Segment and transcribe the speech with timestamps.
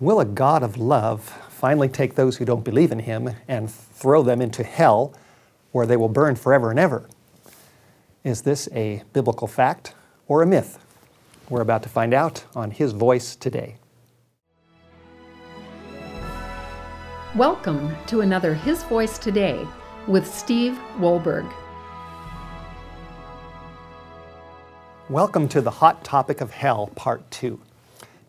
[0.00, 4.22] Will a God of love finally take those who don't believe in him and throw
[4.22, 5.12] them into hell
[5.72, 7.08] where they will burn forever and ever?
[8.22, 9.94] Is this a biblical fact
[10.28, 10.78] or a myth?
[11.50, 13.78] We're about to find out on His Voice today.
[17.34, 19.66] Welcome to another His Voice Today
[20.06, 21.52] with Steve Wohlberg.
[25.10, 27.60] Welcome to the hot topic of hell, part two.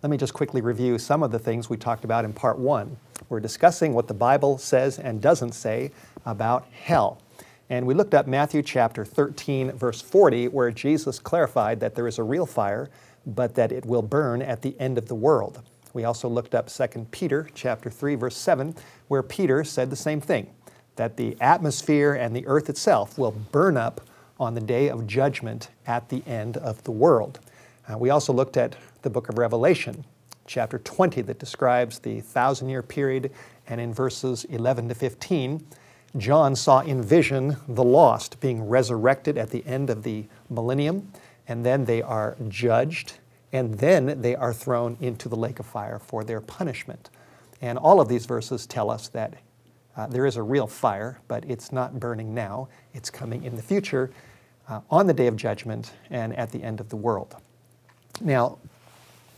[0.01, 2.95] Let me just quickly review some of the things we talked about in part one.
[3.27, 5.91] We're discussing what the Bible says and doesn't say
[6.25, 7.21] about hell.
[7.69, 12.17] And we looked up Matthew chapter 13, verse 40, where Jesus clarified that there is
[12.17, 12.89] a real fire,
[13.25, 15.61] but that it will burn at the end of the world.
[15.93, 18.75] We also looked up 2 Peter chapter 3, verse 7,
[19.09, 20.49] where Peter said the same thing
[20.95, 23.99] that the atmosphere and the earth itself will burn up
[24.39, 27.39] on the day of judgment at the end of the world.
[27.89, 30.05] Uh, we also looked at the book of Revelation,
[30.45, 33.31] chapter 20, that describes the thousand year period,
[33.67, 35.65] and in verses 11 to 15,
[36.17, 41.11] John saw in vision the lost being resurrected at the end of the millennium,
[41.47, 43.13] and then they are judged,
[43.53, 47.09] and then they are thrown into the lake of fire for their punishment.
[47.61, 49.35] And all of these verses tell us that
[49.95, 53.61] uh, there is a real fire, but it's not burning now, it's coming in the
[53.61, 54.09] future
[54.67, 57.35] uh, on the day of judgment and at the end of the world.
[58.21, 58.59] Now,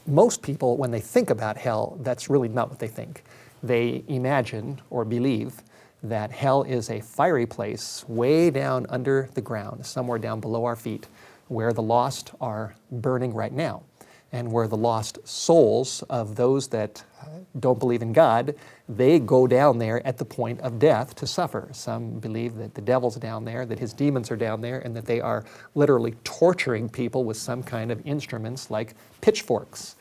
[0.07, 3.23] most people, when they think about hell, that's really not what they think.
[3.63, 5.61] They imagine or believe
[6.03, 10.75] that hell is a fiery place way down under the ground, somewhere down below our
[10.75, 11.07] feet,
[11.47, 13.83] where the lost are burning right now,
[14.31, 17.25] and where the lost souls of those that uh,
[17.59, 18.55] don't believe in God,
[18.87, 21.69] they go down there at the point of death to suffer.
[21.73, 25.05] Some believe that the devil's down there, that his demons are down there, and that
[25.05, 25.43] they are
[25.75, 29.95] literally torturing people with some kind of instruments like pitchforks.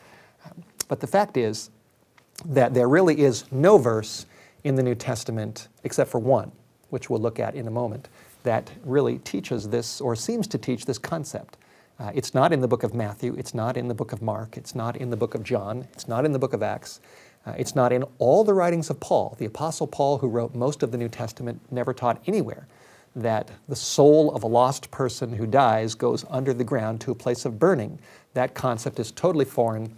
[0.87, 1.69] But the fact is
[2.45, 4.25] that there really is no verse
[4.63, 6.51] in the New Testament except for one,
[6.89, 8.07] which we'll look at in a moment,
[8.43, 11.57] that really teaches this or seems to teach this concept.
[11.99, 14.57] Uh, it's not in the book of Matthew, it's not in the book of Mark,
[14.57, 16.99] it's not in the book of John, it's not in the book of Acts,
[17.45, 19.35] uh, it's not in all the writings of Paul.
[19.37, 22.67] The Apostle Paul, who wrote most of the New Testament, never taught anywhere
[23.15, 27.15] that the soul of a lost person who dies goes under the ground to a
[27.15, 27.99] place of burning.
[28.33, 29.93] That concept is totally foreign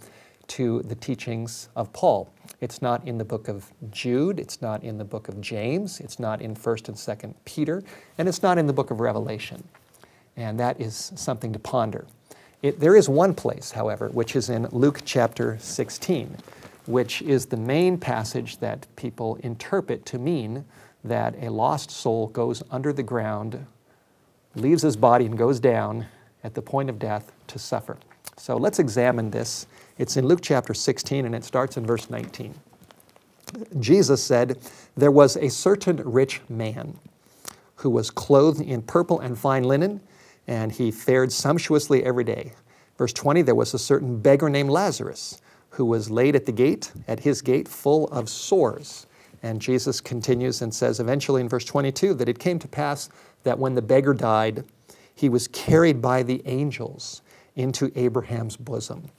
[0.46, 2.32] to the teachings of Paul.
[2.60, 6.18] It's not in the book of Jude, it's not in the book of James, it's
[6.18, 7.82] not in 1st and 2nd Peter,
[8.18, 9.62] and it's not in the book of Revelation.
[10.36, 12.06] And that is something to ponder.
[12.62, 16.36] It, there is one place, however, which is in Luke chapter 16,
[16.86, 20.64] which is the main passage that people interpret to mean
[21.04, 23.66] that a lost soul goes under the ground,
[24.54, 26.06] leaves his body, and goes down
[26.42, 27.98] at the point of death to suffer.
[28.36, 29.66] So let's examine this
[29.96, 32.54] it's in Luke chapter 16 and it starts in verse 19.
[33.78, 34.58] Jesus said,
[34.96, 36.98] There was a certain rich man
[37.76, 40.00] who was clothed in purple and fine linen,
[40.46, 42.52] and he fared sumptuously every day.
[42.96, 45.40] Verse 20, there was a certain beggar named Lazarus
[45.70, 49.06] who was laid at the gate, at his gate, full of sores.
[49.42, 53.08] And Jesus continues and says eventually in verse 22 that it came to pass
[53.42, 54.64] that when the beggar died,
[55.14, 57.22] he was carried by the angels
[57.56, 59.10] into Abraham's bosom.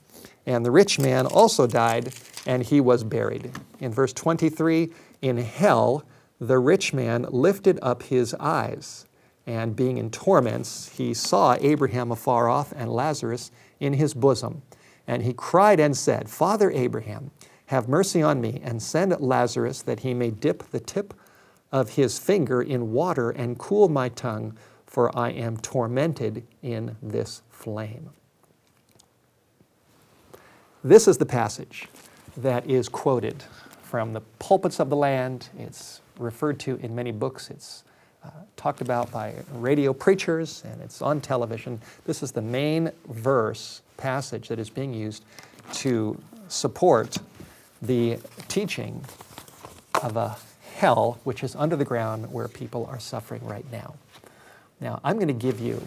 [0.46, 2.12] And the rich man also died,
[2.46, 3.50] and he was buried.
[3.80, 6.04] In verse 23, in hell,
[6.40, 9.06] the rich man lifted up his eyes,
[9.46, 14.62] and being in torments, he saw Abraham afar off and Lazarus in his bosom.
[15.06, 17.30] And he cried and said, Father Abraham,
[17.66, 21.14] have mercy on me, and send Lazarus that he may dip the tip
[21.72, 27.42] of his finger in water and cool my tongue, for I am tormented in this
[27.50, 28.10] flame.
[30.82, 31.88] This is the passage
[32.36, 33.42] that is quoted
[33.82, 35.48] from the pulpits of the land.
[35.58, 37.50] It's referred to in many books.
[37.50, 37.82] It's
[38.26, 41.80] uh, talked about by radio preachers and it's on television.
[42.04, 45.24] This is the main verse passage that is being used
[45.74, 47.18] to support
[47.82, 48.18] the
[48.48, 49.04] teaching
[50.02, 50.36] of a
[50.76, 53.94] hell which is under the ground where people are suffering right now.
[54.80, 55.80] Now, I'm going to give you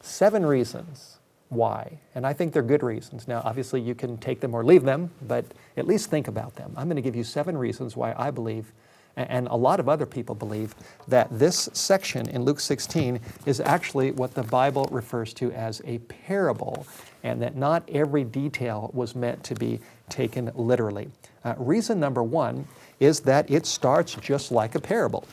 [0.00, 1.98] seven reasons why.
[2.14, 3.28] And I think they're good reasons.
[3.28, 5.44] Now, obviously, you can take them or leave them, but
[5.76, 6.72] at least think about them.
[6.76, 8.72] I'm going to give you seven reasons why I believe,
[9.16, 10.74] and a lot of other people believe,
[11.08, 15.98] that this section in Luke 16 is actually what the Bible refers to as a
[15.98, 16.86] parable,
[17.22, 21.08] and that not every detail was meant to be taken literally.
[21.44, 22.66] Uh, reason number one
[23.00, 25.24] is that it starts just like a parable.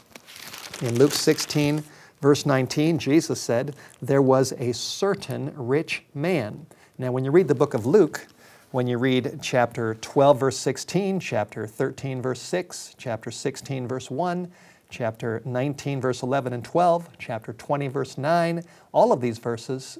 [0.81, 1.83] In Luke 16,
[2.21, 6.67] Verse 19, Jesus said, There was a certain rich man.
[6.99, 8.27] Now, when you read the book of Luke,
[8.71, 14.49] When you read chapter 12, verse 16, chapter 13, verse 6, chapter 16, verse 1,
[14.89, 18.63] chapter 19, verse 11 and 12, chapter 20, verse 9,
[18.93, 19.99] all of these verses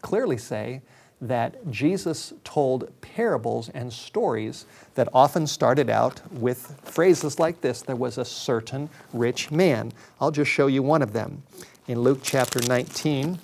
[0.00, 0.80] clearly say
[1.20, 4.64] that Jesus told parables and stories
[4.94, 9.92] that often started out with phrases like this there was a certain rich man.
[10.18, 11.42] I'll just show you one of them
[11.88, 13.38] in Luke chapter 19,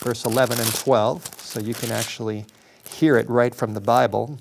[0.00, 2.44] verse 11 and 12, so you can actually
[2.92, 4.38] hear it right from the Bible.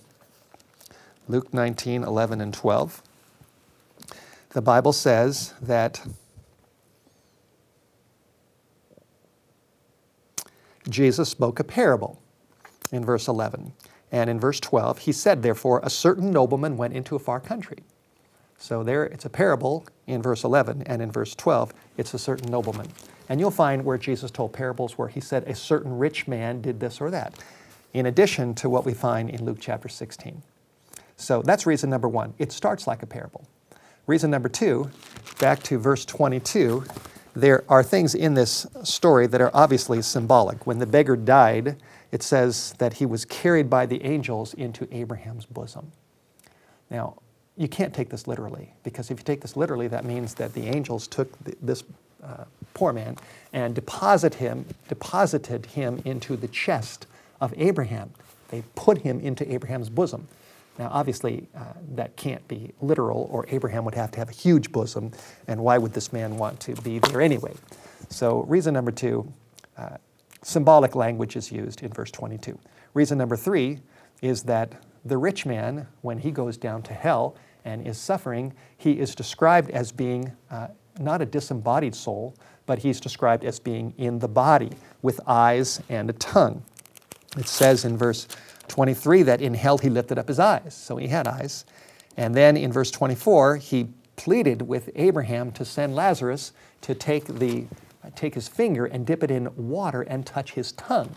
[1.28, 3.02] Luke 19, 11 and 12.
[4.50, 6.02] The Bible says that
[10.90, 12.22] Jesus spoke a parable
[12.92, 13.74] in verse 11.
[14.12, 17.78] And in verse 12, he said, Therefore, a certain nobleman went into a far country.
[18.58, 22.52] So there, it's a parable in verse 11, and in verse 12, it's a certain
[22.52, 22.90] nobleman.
[23.28, 26.80] And you'll find where Jesus told parables where he said, A certain rich man did
[26.80, 27.34] this or that,
[27.94, 30.42] in addition to what we find in Luke chapter 16.
[31.18, 32.34] So that's reason number one.
[32.40, 33.46] It starts like a parable.
[34.08, 34.90] Reason number two,
[35.40, 36.84] back to verse 22,
[37.36, 40.66] there are things in this story that are obviously symbolic.
[40.66, 41.78] When the beggar died,
[42.12, 45.92] it says that he was carried by the angels into Abraham's bosom.
[46.90, 47.16] Now,
[47.56, 50.68] you can't take this literally, because if you take this literally, that means that the
[50.68, 51.84] angels took this
[52.24, 53.16] uh, poor man
[53.54, 57.06] and deposit him, deposited him into the chest
[57.42, 58.12] of Abraham.
[58.50, 60.28] They put him into Abraham's bosom.
[60.80, 64.72] Now, obviously, uh, that can't be literal, or Abraham would have to have a huge
[64.72, 65.12] bosom,
[65.48, 67.54] and why would this man want to be there anyway?
[68.10, 69.32] So, reason number two
[69.78, 69.98] uh,
[70.44, 72.58] symbolic language is used in verse 22.
[72.94, 73.80] Reason number three
[74.22, 74.74] is that
[75.06, 77.36] the rich man, when he goes down to hell
[77.66, 80.68] and is suffering, he is described as being uh,
[81.00, 82.36] not a disembodied soul,
[82.66, 84.72] but he's described as being in the body
[85.02, 86.64] with eyes and a tongue.
[87.38, 88.28] It says in verse
[88.68, 91.66] 23 that in hell he lifted up his eyes, so he had eyes.
[92.18, 96.52] And then in verse 24, he pleaded with Abraham to send Lazarus
[96.82, 97.66] to take the
[98.16, 101.16] take his finger and dip it in water and touch his tongue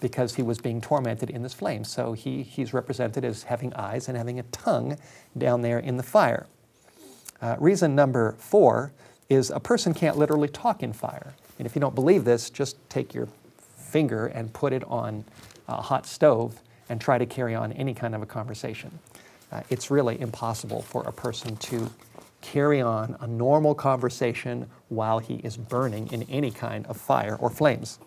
[0.00, 1.84] because he was being tormented in this flame.
[1.84, 4.98] So he, he's represented as having eyes and having a tongue
[5.36, 6.46] down there in the fire.
[7.40, 8.92] Uh, reason number four
[9.28, 11.34] is a person can't literally talk in fire.
[11.58, 13.28] And if you don't believe this, just take your
[13.76, 15.24] finger and put it on
[15.68, 18.98] a hot stove and try to carry on any kind of a conversation.
[19.52, 21.90] Uh, it's really impossible for a person to
[22.40, 27.50] carry on a normal conversation while he is burning in any kind of fire or
[27.50, 27.98] flames.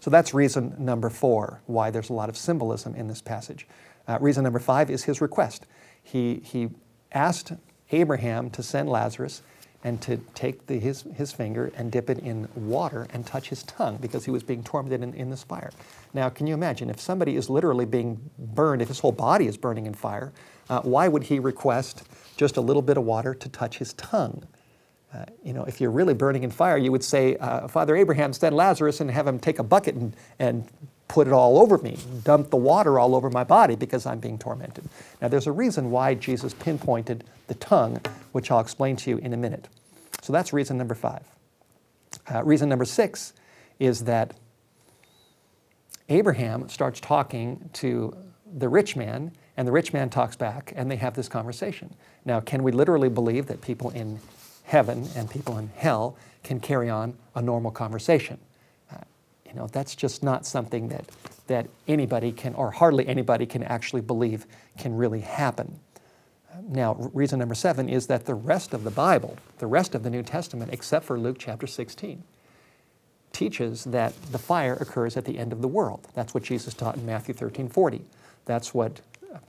[0.00, 3.66] So that's reason number four, why there's a lot of symbolism in this passage.
[4.08, 5.66] Uh, reason number five is his request.
[6.02, 6.70] He, he
[7.12, 7.52] asked
[7.92, 9.42] Abraham to send Lazarus
[9.82, 13.62] and to take the, his, his finger and dip it in water and touch his
[13.62, 15.70] tongue because he was being tormented in, in this fire.
[16.12, 19.56] Now, can you imagine if somebody is literally being burned, if his whole body is
[19.56, 20.32] burning in fire,
[20.68, 22.02] uh, why would he request
[22.36, 24.46] just a little bit of water to touch his tongue?
[25.14, 28.32] Uh, you know, if you're really burning in fire, you would say, uh, Father Abraham,
[28.32, 30.68] send Lazarus and have him take a bucket and, and
[31.10, 34.38] put it all over me, dump the water all over my body because I'm being
[34.38, 34.84] tormented.
[35.20, 39.32] Now, there's a reason why Jesus pinpointed the tongue, which I'll explain to you in
[39.32, 39.66] a minute.
[40.22, 41.24] So that's reason number five.
[42.32, 43.32] Uh, reason number six
[43.80, 44.34] is that
[46.08, 48.16] Abraham starts talking to
[48.56, 51.92] the rich man, and the rich man talks back, and they have this conversation.
[52.24, 54.20] Now, can we literally believe that people in
[54.62, 58.38] heaven and people in hell can carry on a normal conversation?
[59.50, 61.06] Uh, you know, that's just not something that,
[61.46, 64.46] that anybody can, or hardly anybody can actually believe
[64.78, 65.80] can really happen.
[66.68, 70.10] Now, reason number seven is that the rest of the Bible, the rest of the
[70.10, 72.22] New Testament, except for Luke chapter 16,
[73.32, 76.08] teaches that the fire occurs at the end of the world.
[76.14, 78.02] That's what Jesus taught in Matthew 13 40.
[78.44, 79.00] That's what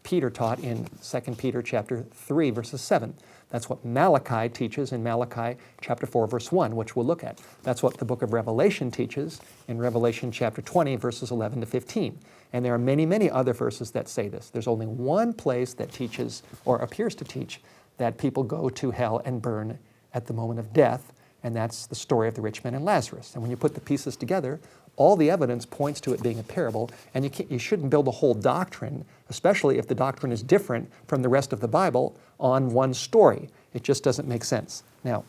[0.03, 3.15] Peter taught in 2 Peter chapter 3, verses 7.
[3.51, 7.39] That's what Malachi teaches in Malachi chapter 4, verse 1, which we'll look at.
[7.63, 12.17] That's what the book of Revelation teaches in Revelation chapter 20, verses 11 to 15.
[12.53, 14.49] And there are many, many other verses that say this.
[14.49, 17.61] There's only one place that teaches, or appears to teach,
[17.97, 19.77] that people go to hell and burn
[20.13, 23.33] at the moment of death, and that's the story of the rich man and Lazarus.
[23.33, 24.59] And when you put the pieces together,
[24.95, 28.11] all the evidence points to it being a parable, and you, you shouldn't build a
[28.11, 32.71] whole doctrine, especially if the doctrine is different from the rest of the Bible, on
[32.71, 33.49] one story.
[33.73, 34.83] It just doesn't make sense.
[35.03, 35.23] Now,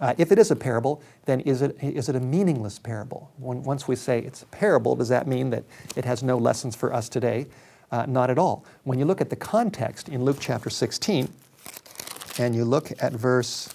[0.00, 3.30] uh, if it is a parable, then is it, is it a meaningless parable?
[3.38, 5.64] When, once we say it's a parable, does that mean that
[5.96, 7.46] it has no lessons for us today?
[7.92, 8.64] Uh, not at all.
[8.82, 11.28] When you look at the context in Luke chapter 16,
[12.38, 13.68] and you look at verse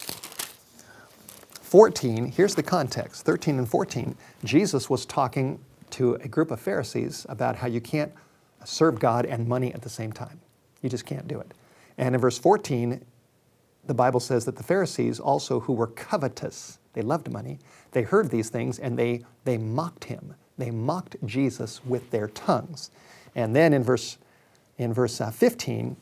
[1.70, 4.16] 14, here's the context 13 and 14.
[4.44, 5.60] Jesus was talking
[5.92, 8.12] to a group of Pharisees about how you can't
[8.64, 10.40] serve God and money at the same time.
[10.82, 11.54] You just can't do it.
[12.00, 13.06] And in verse 14,
[13.86, 17.60] the Bible says that the Pharisees also, who were covetous, they loved money,
[17.92, 20.34] they heard these things and they, they mocked him.
[20.58, 22.90] They mocked Jesus with their tongues.
[23.36, 24.18] And then in verse,
[24.80, 25.98] in verse uh, 15,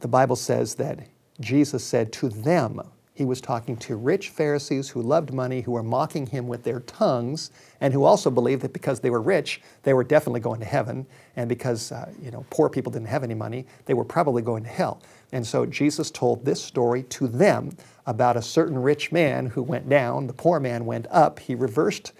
[0.00, 1.08] the Bible says that
[1.40, 2.82] Jesus said to them,
[3.20, 6.80] he was talking to rich Pharisees who loved money, who were mocking him with their
[6.80, 7.50] tongues,
[7.82, 11.06] and who also believed that because they were rich, they were definitely going to heaven,
[11.36, 14.62] and because uh, you know poor people didn't have any money, they were probably going
[14.62, 15.02] to hell.
[15.32, 19.86] And so Jesus told this story to them about a certain rich man who went
[19.86, 21.40] down, the poor man went up.
[21.40, 22.12] He reversed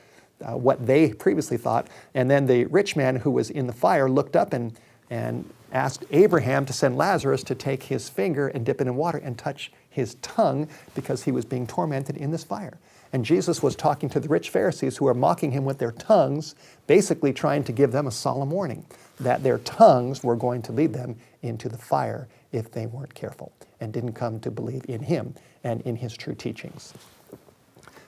[0.44, 4.10] uh, what they previously thought, and then the rich man who was in the fire
[4.10, 4.78] looked up and
[5.08, 9.16] and asked Abraham to send Lazarus to take his finger and dip it in water
[9.16, 12.78] and touch his tongue because he was being tormented in this fire.
[13.12, 16.54] And Jesus was talking to the rich Pharisees who were mocking him with their tongues,
[16.86, 18.86] basically trying to give them a solemn warning
[19.18, 23.52] that their tongues were going to lead them into the fire if they weren't careful
[23.80, 26.94] and didn't come to believe in him and in his true teachings.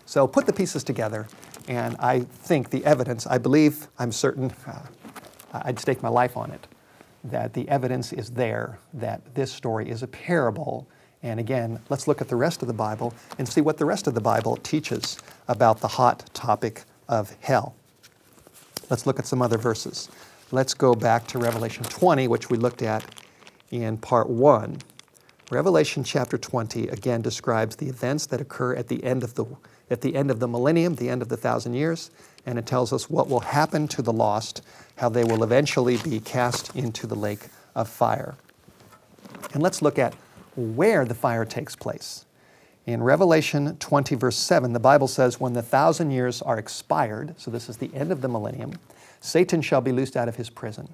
[0.07, 1.27] So put the pieces together,
[1.69, 4.83] and I think the evidence, I believe, I'm certain, uh,
[5.53, 6.67] I'd stake my life on it,
[7.25, 10.87] that the evidence is there that this story is a parable
[11.23, 14.07] and again, let's look at the rest of the Bible and see what the rest
[14.07, 17.75] of the Bible teaches about the hot topic of hell.
[18.91, 20.09] Let's look at some other verses.
[20.51, 23.05] Let's go back to Revelation 20, which we looked at
[23.71, 24.79] in part 1.
[25.51, 29.45] Revelation chapter 20 again describes the events that occur at the end of the
[29.91, 32.11] at the end of the millennium, the end of the thousand years,
[32.47, 34.63] and it tells us what will happen to the lost,
[34.97, 38.35] how they will eventually be cast into the lake of fire.
[39.53, 40.15] And let's look at
[40.55, 42.25] where the fire takes place.
[42.85, 47.51] In Revelation 20, verse 7, the Bible says, When the thousand years are expired, so
[47.51, 48.73] this is the end of the millennium,
[49.21, 50.93] Satan shall be loosed out of his prison.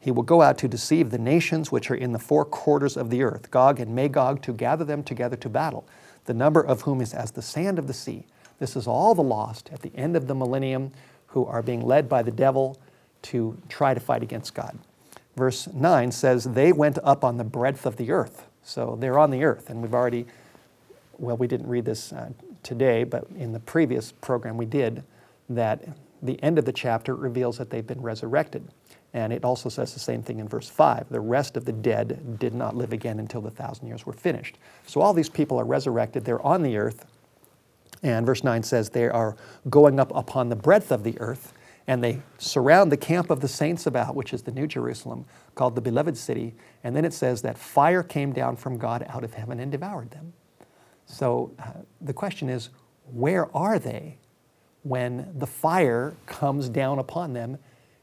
[0.00, 3.10] He will go out to deceive the nations which are in the four quarters of
[3.10, 5.86] the earth, Gog and Magog, to gather them together to battle,
[6.24, 8.24] the number of whom is as the sand of the sea.
[8.58, 10.92] This is all the lost at the end of the millennium
[11.28, 12.78] who are being led by the devil
[13.22, 14.78] to try to fight against God.
[15.36, 18.46] Verse 9 says, They went up on the breadth of the earth.
[18.66, 20.26] So they're on the earth, and we've already,
[21.18, 22.30] well, we didn't read this uh,
[22.64, 25.04] today, but in the previous program we did,
[25.48, 28.66] that the end of the chapter reveals that they've been resurrected.
[29.14, 31.10] And it also says the same thing in verse 5.
[31.10, 34.58] The rest of the dead did not live again until the thousand years were finished.
[34.84, 37.06] So all these people are resurrected, they're on the earth.
[38.02, 39.36] And verse 9 says they are
[39.70, 41.52] going up upon the breadth of the earth,
[41.86, 45.24] and they surround the camp of the saints about, which is the New Jerusalem,
[45.54, 46.54] called the Beloved City.
[46.82, 50.10] And then it says that fire came down from God out of heaven and devoured
[50.10, 50.32] them.
[51.06, 52.70] So uh, the question is,
[53.12, 54.18] where are they
[54.82, 57.58] when the fire comes down upon them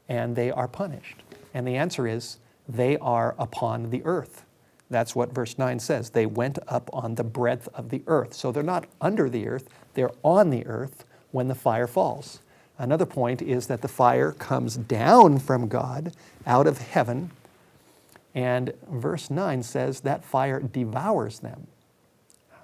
[0.08, 1.22] and they are punished?
[1.52, 4.44] And the answer is, they are upon the earth.
[4.88, 6.10] That's what verse 9 says.
[6.10, 8.32] They went up on the breadth of the earth.
[8.32, 12.40] So they're not under the earth, they're on the earth when the fire falls.
[12.78, 16.12] Another point is that the fire comes down from God
[16.46, 17.30] out of heaven
[18.34, 21.68] and verse 9 says that fire devours them.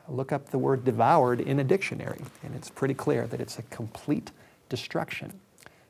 [0.09, 3.63] Look up the word devoured in a dictionary, and it's pretty clear that it's a
[3.63, 4.33] complete
[4.69, 5.39] destruction.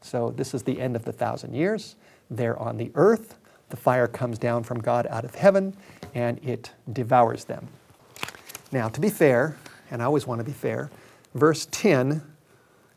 [0.02, 1.96] So, this is the end of the thousand years.
[2.30, 3.36] They're on the earth.
[3.70, 5.74] The fire comes down from God out of heaven,
[6.14, 7.68] and it devours them.
[8.72, 9.56] Now, to be fair,
[9.90, 10.90] and I always want to be fair,
[11.34, 12.22] verse 10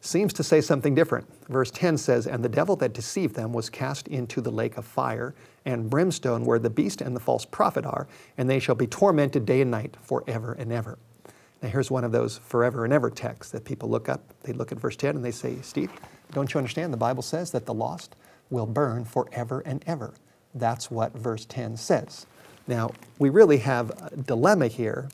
[0.06, 1.28] seems to say something different.
[1.48, 4.86] Verse 10 says, And the devil that deceived them was cast into the lake of
[4.86, 5.34] fire
[5.66, 8.08] and brimstone, where the beast and the false prophet are,
[8.38, 10.98] and they shall be tormented day and night forever and ever.
[11.62, 14.22] Now, here's one of those forever and ever texts that people look up.
[14.44, 15.92] They look at verse 10 and they say, Steve,
[16.34, 16.92] don't you understand?
[16.92, 18.18] The Bible says that the lost
[18.50, 20.14] will burn forever and ever.
[20.54, 22.26] That's what verse 10 says.
[22.68, 25.08] Now, we really have a dilemma here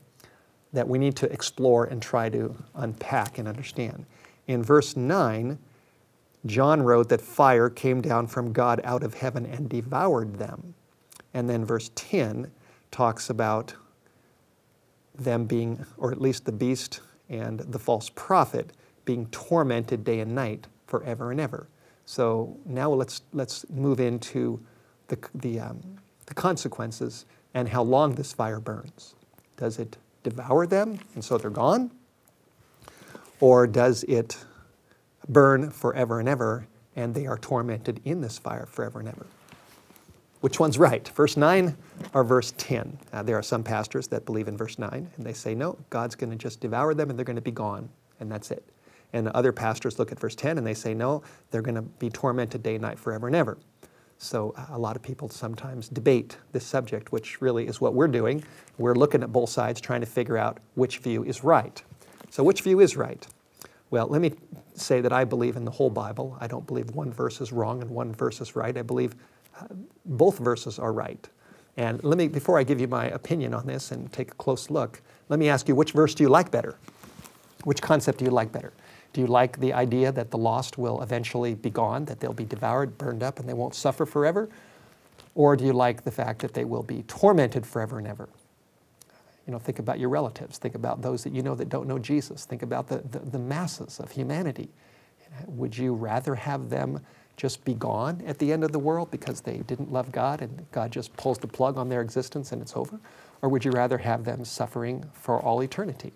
[0.74, 4.05] that we need to explore and try to unpack and understand.
[4.50, 5.60] In verse 9,
[6.48, 10.74] John wrote that fire came down from God out of heaven and devoured them.
[11.36, 12.50] And then verse 10
[12.89, 13.75] talks about
[15.13, 18.72] them being, or at least the beast and the false prophet,
[19.06, 21.68] being tormented day and night forever and ever.
[22.08, 24.60] So now let's, let's move into
[25.10, 25.79] the, the, um,
[26.25, 29.13] the consequences and how long this fire burns.
[29.58, 31.91] Does it devour them and so they're gone?
[33.39, 34.38] Or does it
[35.27, 39.25] burn forever and ever and they are tormented in this fire forever and ever?
[40.41, 41.75] Which one's right, verse 9
[42.13, 42.98] or verse 10?
[43.12, 46.15] Uh, there are some pastors that believe in verse 9 and they say, no, God's
[46.15, 47.89] going to just devour them and they're going to be gone,
[48.22, 48.63] and that's it.
[49.12, 52.10] And other pastors look at verse 10 and they say, no, they're going to be
[52.10, 53.58] tormented day and night forever and ever.
[54.17, 58.08] So uh, a lot of people sometimes debate this subject, which really is what we're
[58.08, 58.43] doing.
[58.77, 61.81] We're looking at both sides, trying to figure out which view is right.
[62.29, 63.25] So, which view is right?
[63.91, 64.33] Well, let me
[64.75, 66.38] say that I believe in the whole Bible.
[66.39, 68.75] I don't believe one verse is wrong and one verse is right.
[68.77, 69.15] I believe
[69.59, 69.65] uh,
[70.05, 71.27] both verses are right.
[71.75, 74.69] And let me, before I give you my opinion on this and take a close
[74.69, 76.77] look, let me ask you which verse do you like better?
[77.63, 78.74] Which concept do you like better?
[79.13, 82.45] Do you like the idea that the lost will eventually be gone, that they'll be
[82.45, 84.50] devoured, burned up, and they won't suffer forever?
[85.36, 88.29] Or do you like the fact that they will be tormented forever and ever?
[89.50, 90.60] You know, think about your relatives.
[90.60, 92.46] Think about those that you know that don't know Jesus.
[92.46, 94.70] Think about the, the, the masses of humanity.
[95.48, 97.00] Would you rather have them
[97.36, 100.68] just be gone at the end of the world because they didn't love God and
[100.72, 103.00] God just pulls the plug on their existence and it's over?
[103.41, 106.13] Or would you rather have them suffering for all eternity?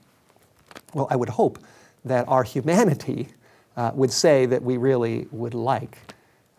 [0.94, 1.58] Well, I would hope
[2.06, 3.30] that our humanity
[3.76, 5.98] uh, would say that we really would like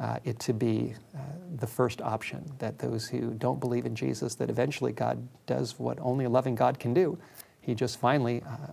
[0.04, 1.18] uh, it to be uh,
[1.56, 5.98] the first option, that those who don't believe in Jesus, that eventually God does what
[6.00, 7.18] only a loving God can do.
[7.62, 8.72] He just finally uh,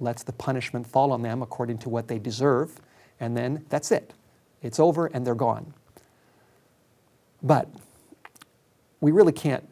[0.00, 2.80] lets the punishment fall on them according to what they deserve,
[3.20, 4.12] and then that's it.
[4.60, 5.72] It's over and they're gone.
[7.44, 7.68] But
[9.00, 9.68] we really can't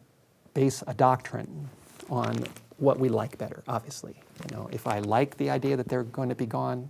[0.53, 1.67] base a doctrine
[2.09, 2.41] on
[2.77, 4.15] what we like better, obviously.
[4.43, 6.89] You know, if I like the idea that they're going to be gone,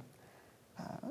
[0.79, 1.07] uh,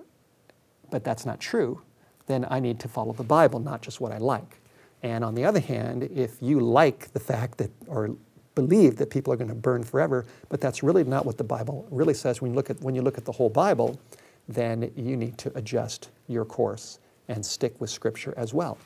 [0.91, 1.83] but that's not true,
[2.27, 4.61] then I need to follow the Bible, not just what I like.
[5.03, 8.17] And on the other hand, if you like the fact that, or
[8.55, 11.87] believe that people are going to burn forever, but that's really not what the Bible
[11.91, 14.01] really says when you look at, when you look at the whole Bible,
[14.49, 18.79] then you need to adjust your course and stick with Scripture as well.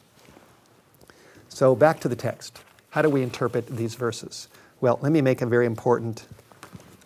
[1.48, 2.60] So back to the text.
[2.90, 4.48] How do we interpret these verses?
[4.80, 6.26] Well, let me make a very important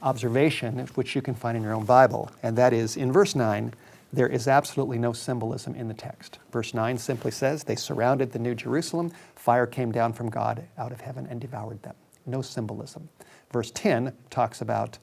[0.02, 3.72] observation, which you can find in your own Bible, and that is in verse 9,
[4.12, 6.38] there is absolutely no symbolism in the text.
[6.50, 10.92] Verse 9 simply says, They surrounded the New Jerusalem, fire came down from God out
[10.92, 11.94] of heaven and devoured them.
[12.26, 13.08] No symbolism.
[13.52, 14.98] Verse 10 talks about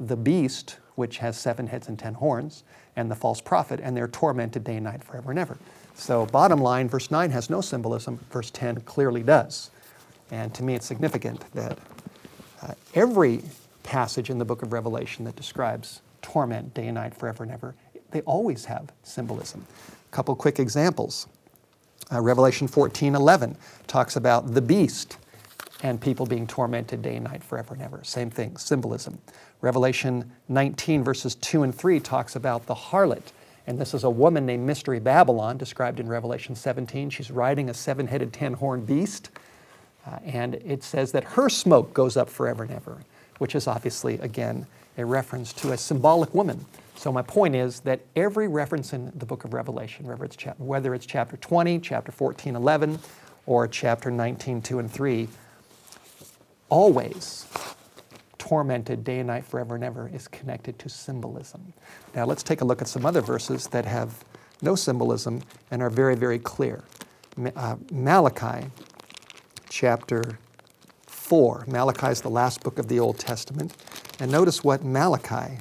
[0.00, 2.64] the beast, which has seven heads and ten horns,
[2.96, 5.58] and the false prophet, and they're tormented day and night forever and ever.
[5.94, 9.70] So, bottom line, verse 9 has no symbolism, verse 10 clearly does.
[10.30, 11.78] And to me, it's significant that
[12.62, 13.42] uh, every
[13.82, 17.74] passage in the book of Revelation that describes torment day and night forever and ever
[18.14, 19.66] they always have symbolism.
[20.08, 21.26] A couple quick examples.
[22.12, 23.56] Uh, Revelation 14 11
[23.88, 25.18] talks about the beast
[25.82, 28.04] and people being tormented day and night forever and ever.
[28.04, 29.18] Same thing, symbolism.
[29.62, 33.32] Revelation 19, verses 2 and 3 talks about the harlot.
[33.66, 37.10] And this is a woman named Mystery Babylon, described in Revelation 17.
[37.10, 39.30] She's riding a seven headed, ten horned beast.
[40.06, 42.98] Uh, and it says that her smoke goes up forever and ever,
[43.38, 44.66] which is obviously, again,
[44.98, 46.64] a reference to a symbolic woman
[46.96, 50.62] so my point is that every reference in the book of Revelation, whether it's, chapter,
[50.62, 52.98] whether it's chapter 20, chapter 14, 11,
[53.46, 55.28] or chapter 19, 2 and 3,
[56.68, 57.46] always
[58.38, 61.72] tormented day and night forever and ever is connected to symbolism.
[62.14, 64.24] Now let's take a look at some other verses that have
[64.62, 66.84] no symbolism and are very, very clear.
[67.56, 68.68] Uh, Malachi
[69.68, 70.38] chapter
[71.06, 71.64] 4.
[71.66, 73.74] Malachi is the last book of the Old Testament.
[74.20, 75.58] And notice what Malachi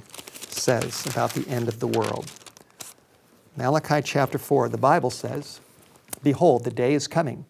[0.63, 2.32] says about the end of the world.
[3.58, 5.60] Malachi chapter 4, the Bible says,
[6.23, 7.45] Behold, the day is coming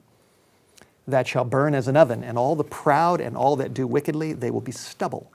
[1.07, 4.33] that shall burn as an oven, and all the proud and all that do wickedly,
[4.33, 5.31] they will be stubble.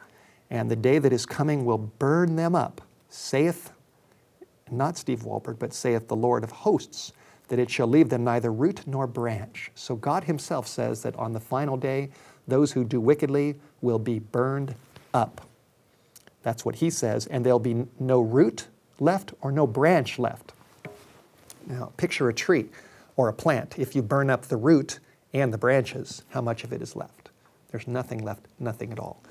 [0.51, 3.71] And the day that is coming will burn them up, saith,
[4.71, 7.12] not Steve Wohlberg, but saith the Lord of hosts,
[7.49, 9.71] that it shall leave them neither root nor branch.
[9.75, 12.11] So God Himself says that on the final day,
[12.47, 14.75] those who do wickedly will be burned
[15.14, 15.48] up.
[16.49, 18.69] That's what he says, and there'll be no root
[19.01, 20.55] left or no branch left.
[21.67, 22.71] Now, picture a tree
[23.17, 23.79] or a plant.
[23.79, 24.99] If you burn up the root
[25.35, 27.29] and the branches, how much of it is left?
[27.71, 29.23] There's nothing left, nothing at all.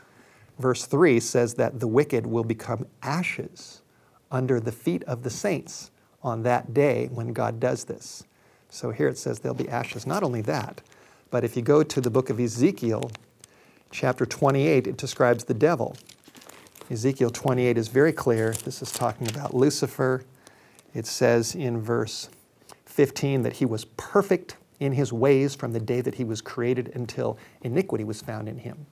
[0.59, 3.81] Verse 3 says that the wicked will become ashes
[4.31, 5.89] under the feet of the saints
[6.21, 8.25] on that day when God does this.
[8.69, 10.05] So here it says there'll be ashes.
[10.05, 10.81] Not only that,
[11.31, 13.09] but if you go to the book of Ezekiel,
[13.89, 15.97] chapter 28, it describes the devil.
[16.89, 18.53] Ezekiel 28 is very clear.
[18.53, 20.23] This is talking about Lucifer.
[20.93, 22.29] It says in verse
[22.85, 26.91] 15 that he was perfect in his ways from the day that he was created
[26.95, 28.85] until iniquity was found in him.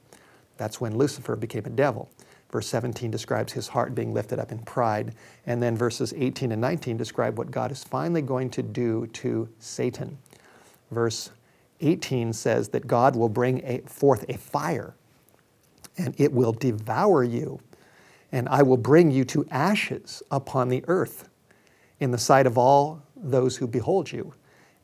[0.58, 2.10] That's when Lucifer became a devil.
[2.52, 5.16] Verse 17 describes his heart being lifted up in pride.
[5.46, 9.48] And then verses 18 and 19 describe what God is finally going to do to
[9.60, 10.18] Satan.
[10.92, 11.32] Verse
[11.80, 14.96] 18 says that God will bring a, forth a fire
[15.98, 17.60] and it will devour you
[18.36, 21.30] and I will bring you to ashes upon the earth
[22.02, 24.34] in the sight of all those who behold you.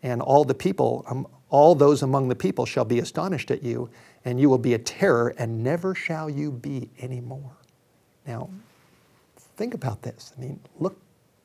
[0.04, 3.90] and all the people, um, all those among the people shall be astonished at you,
[4.26, 7.52] and you will be a terror, and never shall you be anymore.
[8.26, 8.50] Now,
[9.58, 10.34] think about this.
[10.36, 11.00] I mean, look,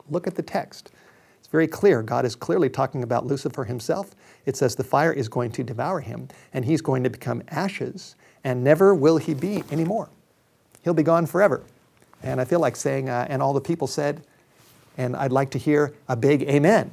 [0.08, 0.92] look at the text.
[1.38, 2.02] It's very clear.
[2.02, 4.14] God is clearly talking about Lucifer himself.
[4.46, 8.16] It says the fire is going to devour him, and he's going to become ashes,
[8.44, 10.08] and never will he be anymore.
[10.82, 11.62] He'll be gone forever.
[12.22, 14.22] And I feel like saying, uh, and all the people said,
[14.96, 16.90] and I'd like to hear a big amen.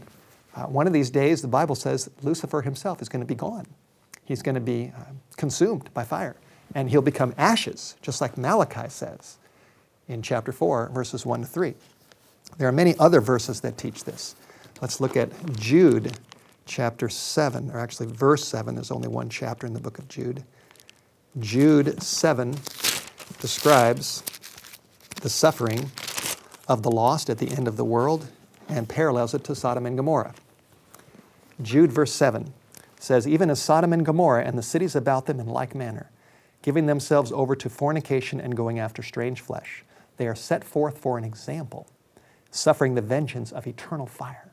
[0.56, 3.66] Uh, one of these days, the Bible says Lucifer himself is going to be gone.
[4.26, 5.04] He's going to be uh,
[5.38, 6.36] consumed by fire,
[6.76, 9.38] and he'll become ashes, just like Malachi says
[10.08, 11.74] in chapter 4, verses 1 to 3.
[12.58, 14.36] There are many other verses that teach this.
[14.82, 16.18] Let's look at Jude
[16.66, 18.76] chapter 7, or actually verse 7.
[18.76, 20.44] There's only one chapter in the book of Jude.
[21.40, 22.56] Jude 7
[23.40, 24.24] describes
[25.24, 25.90] the suffering
[26.68, 28.28] of the lost at the end of the world
[28.68, 30.36] and parallels it to Sodom and Gomorrah.
[31.62, 32.54] Jude, verse 7
[33.00, 36.12] says, Even as Sodom and Gomorrah and the cities about them in like manner,
[36.62, 39.86] giving themselves over to fornication and going after strange flesh,
[40.18, 41.88] they are set forth for an example,
[42.52, 44.52] suffering the vengeance of eternal fire.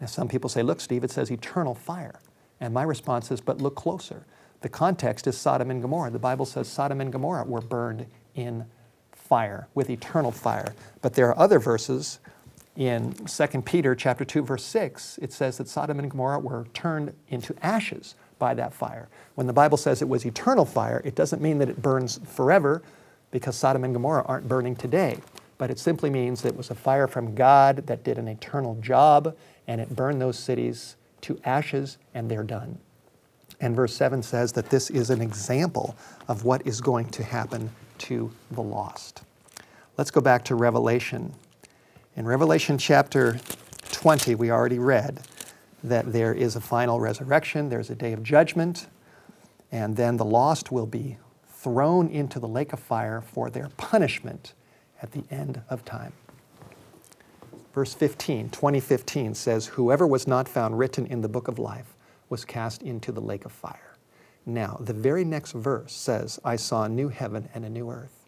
[0.00, 2.20] Now, some people say, Look, Steve, it says eternal fire.
[2.60, 4.24] And my response is, But look closer.
[4.60, 6.12] The context is Sodom and Gomorrah.
[6.12, 8.06] The Bible says Sodom and Gomorrah were burned
[8.36, 8.66] in
[9.28, 10.74] fire, with eternal fire.
[11.02, 12.18] But there are other verses
[12.78, 17.12] in 2 Peter chapter 2 verse 6, it says that Sodom and Gomorrah were turned
[17.28, 19.08] into ashes by that fire.
[19.34, 22.82] When the Bible says it was eternal fire, it doesn't mean that it burns forever
[23.32, 25.18] because Sodom and Gomorrah aren't burning today,
[25.58, 28.76] but it simply means that it was a fire from God that did an eternal
[28.76, 29.36] job
[29.66, 32.78] and it burned those cities to ashes and they're done.
[33.60, 35.96] And verse 7 says that this is an example
[36.28, 39.22] of what is going to happen to the lost.
[39.96, 41.34] Let's go back to Revelation
[42.18, 43.38] in Revelation chapter
[43.92, 45.20] 20, we already read
[45.84, 48.88] that there is a final resurrection, there's a day of judgment,
[49.70, 51.16] and then the lost will be
[51.48, 54.54] thrown into the lake of fire for their punishment
[55.00, 56.12] at the end of time.
[57.72, 61.94] Verse 15, 2015 says, Whoever was not found written in the book of life
[62.28, 63.87] was cast into the lake of fire.
[64.48, 68.24] Now, the very next verse says, I saw a new heaven and a new earth.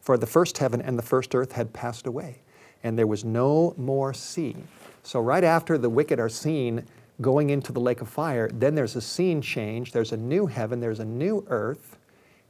[0.00, 2.40] For the first heaven and the first earth had passed away
[2.82, 4.56] and there was no more sea.
[5.02, 6.84] So, right after the wicked are seen
[7.20, 9.92] going into the lake of fire, then there's a scene change.
[9.92, 11.98] There's a new heaven, there's a new earth,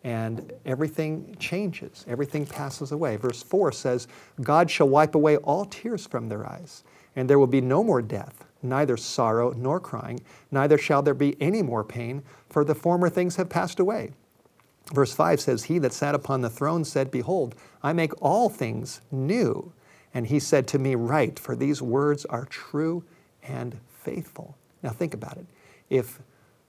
[0.04, 2.04] and everything changes.
[2.08, 3.16] Everything passes away.
[3.16, 4.08] Verse 4 says,
[4.40, 6.84] God shall wipe away all tears from their eyes,
[7.16, 10.20] and there will be no more death, neither sorrow nor crying,
[10.50, 14.12] neither shall there be any more pain, for the former things have passed away.
[14.92, 19.00] Verse 5 says, He that sat upon the throne said, Behold, I make all things
[19.10, 19.72] new.
[20.12, 23.04] And he said to me, Write, for these words are true
[23.42, 24.56] and faithful.
[24.82, 25.46] Now think about it.
[25.88, 26.20] If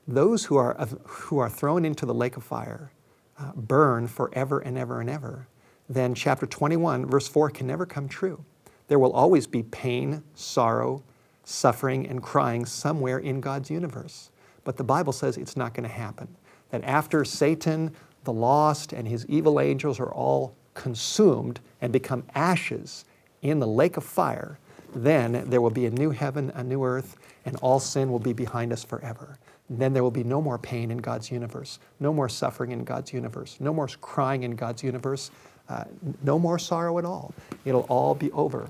[0.07, 0.75] those who are,
[1.05, 2.91] who are thrown into the lake of fire
[3.39, 5.47] uh, burn forever and ever and ever,
[5.89, 8.43] then chapter 21, verse 4 can never come true.
[8.87, 11.03] There will always be pain, sorrow,
[11.43, 14.29] suffering, and crying somewhere in God's universe.
[14.63, 16.27] But the Bible says it's not going to happen.
[16.69, 23.05] That after Satan, the lost, and his evil angels are all consumed and become ashes,
[23.41, 24.59] in the lake of fire,
[24.93, 28.33] then there will be a new heaven, a new earth, and all sin will be
[28.33, 29.37] behind us forever.
[29.69, 33.13] Then there will be no more pain in God's universe, no more suffering in God's
[33.13, 35.31] universe, no more crying in God's universe,
[35.69, 35.85] uh,
[36.23, 37.33] no more sorrow at all.
[37.63, 38.69] It'll all be over.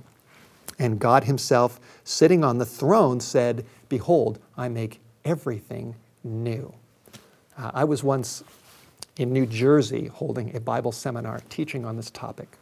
[0.81, 6.73] And God Himself, sitting on the throne, said, Behold, I make everything new.
[7.55, 8.43] Uh, I was once
[9.15, 12.57] in New Jersey holding a Bible seminar teaching on this topic.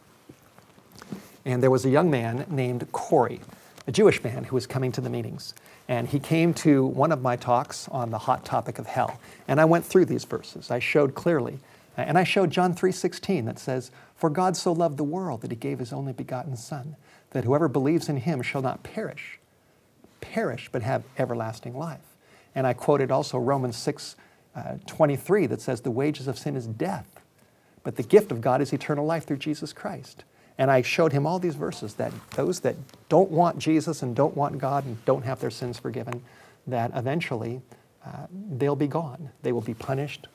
[1.45, 3.39] And there was a young man named Corey,
[3.87, 5.53] a Jewish man who was coming to the meetings.
[5.87, 9.17] And he came to one of my talks on the hot topic of hell.
[9.47, 10.69] And I went through these verses.
[10.69, 11.59] I showed clearly.
[11.95, 15.57] And I showed John 3:16 that says, "For God so loved the world that he
[15.57, 16.97] gave his only begotten son,
[17.31, 19.39] that whoever believes in him shall not perish,
[20.21, 22.15] perish but have everlasting life."
[22.55, 24.15] And I quoted also Romans 6
[24.55, 27.21] uh, 23 that says, "The wages of sin is death,
[27.83, 30.23] but the gift of God is eternal life through Jesus Christ."
[30.57, 32.75] And I showed him all these verses that those that
[33.07, 36.21] don't want Jesus and don't want God and don't have their sins forgiven,
[36.67, 37.61] that eventually
[38.05, 39.29] uh, they'll be gone.
[39.41, 40.27] They will be punished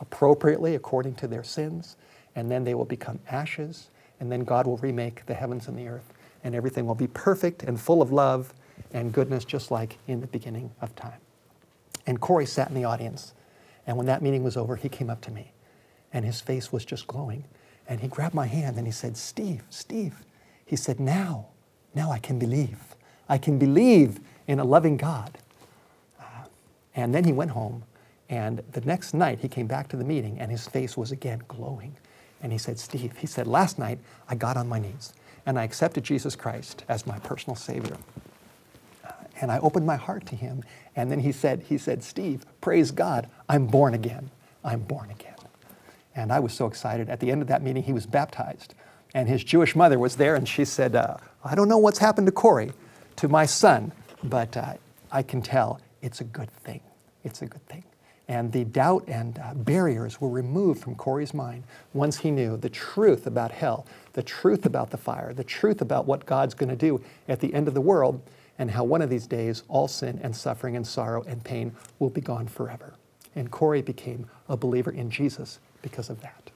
[0.00, 1.96] appropriately according to their sins,
[2.36, 3.88] and then they will become ashes,
[4.20, 6.12] and then God will remake the heavens and the earth,
[6.44, 8.52] and everything will be perfect and full of love
[8.92, 11.18] and goodness, just like in the beginning of time.
[12.06, 13.32] And Corey sat in the audience,
[13.86, 15.52] and when that meeting was over, he came up to me,
[16.12, 17.44] and his face was just glowing.
[17.88, 20.14] And he grabbed my hand and he said, Steve, Steve.
[20.64, 21.46] He said, Now,
[21.94, 22.78] now I can believe.
[23.28, 25.38] I can believe in a loving God.
[26.20, 26.24] Uh,
[26.94, 27.84] And then he went home,
[28.28, 31.42] and the next night he came back to the meeting, and his face was again
[31.48, 31.96] glowing.
[32.42, 35.12] And he said, Steve, he said, last night I got on my knees
[35.46, 37.96] and I accepted Jesus Christ as my personal Savior.
[39.04, 40.62] Uh, and I opened my heart to him.
[40.96, 44.30] And then he said, he said, Steve, praise God, I'm born again.
[44.64, 45.34] I'm born again.
[46.16, 47.08] And I was so excited.
[47.10, 48.74] At the end of that meeting, he was baptized.
[49.14, 52.26] And his Jewish mother was there, and she said, uh, I don't know what's happened
[52.26, 52.72] to Corey,
[53.16, 53.92] to my son,
[54.24, 54.74] but uh,
[55.12, 56.80] I can tell it's a good thing.
[57.22, 57.84] It's a good thing.
[58.26, 62.70] And the doubt and uh, barriers were removed from Corey's mind once he knew the
[62.70, 66.76] truth about hell, the truth about the fire, the truth about what God's going to
[66.76, 68.22] do at the end of the world,
[68.58, 72.10] and how one of these days all sin and suffering and sorrow and pain will
[72.10, 72.94] be gone forever.
[73.36, 76.50] And Corey became a believer in Jesus because of that.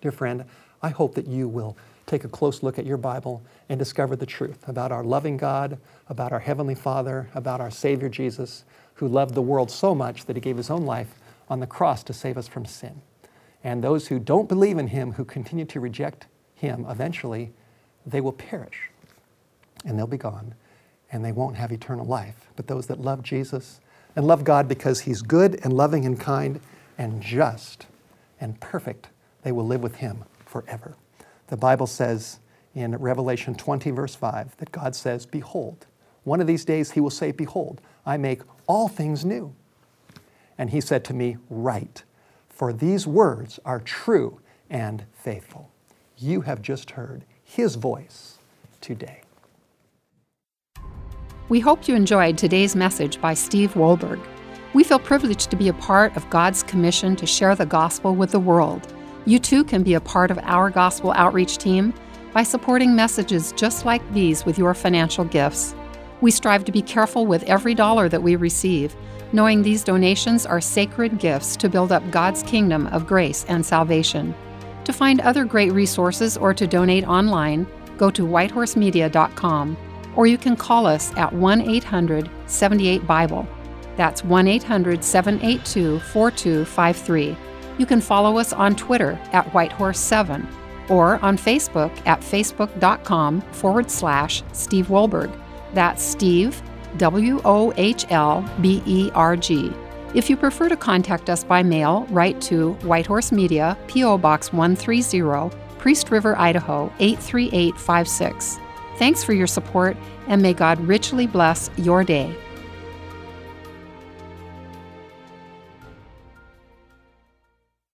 [0.00, 0.44] Dear friend,
[0.82, 1.76] I hope that you will
[2.06, 5.78] take a close look at your Bible and discover the truth about our loving God,
[6.08, 8.64] about our Heavenly Father, about our Savior Jesus,
[9.00, 11.14] who loved the world so much that he gave his own life
[11.48, 13.00] on the cross to save us from sin.
[13.64, 17.50] And those who don't believe in him, who continue to reject him, eventually
[18.04, 18.90] they will perish
[19.86, 20.54] and they'll be gone
[21.10, 22.50] and they won't have eternal life.
[22.56, 23.80] But those that love Jesus
[24.14, 26.60] and love God because he's good and loving and kind
[26.98, 27.86] and just
[28.38, 29.08] and perfect,
[29.44, 30.94] they will live with him forever.
[31.46, 32.38] The Bible says
[32.74, 35.86] in Revelation 20, verse 5, that God says, Behold,
[36.24, 39.52] one of these days he will say, Behold, I make all things new.
[40.56, 42.04] And he said to me, Write,
[42.48, 45.72] for these words are true and faithful.
[46.16, 48.38] You have just heard his voice
[48.80, 49.22] today.
[51.48, 54.24] We hope you enjoyed today's message by Steve Wohlberg.
[54.72, 58.30] We feel privileged to be a part of God's commission to share the gospel with
[58.30, 58.86] the world.
[59.26, 61.92] You too can be a part of our gospel outreach team
[62.32, 65.74] by supporting messages just like these with your financial gifts.
[66.20, 68.94] We strive to be careful with every dollar that we receive,
[69.32, 74.34] knowing these donations are sacred gifts to build up God's kingdom of grace and salvation.
[74.84, 79.76] To find other great resources or to donate online, go to whitehorsemedia.com
[80.16, 83.46] or you can call us at 1 800 78 Bible.
[83.96, 87.36] That's 1 800 782 4253.
[87.78, 90.46] You can follow us on Twitter at Whitehorse7
[90.90, 95.34] or on Facebook at facebook.com forward slash Steve Wohlberg.
[95.74, 96.60] That's Steve,
[96.96, 99.72] W O H L B E R G.
[100.12, 104.18] If you prefer to contact us by mail, write to Whitehorse Media, P.O.
[104.18, 108.58] Box 130, Priest River, Idaho 83856.
[108.96, 112.36] Thanks for your support, and may God richly bless your day.